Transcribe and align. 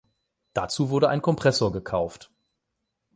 Dazu 0.53 0.89
wurde 0.89 1.09
ein 1.09 1.21
Kompressor 1.21 1.71
gekauft. 1.71 2.31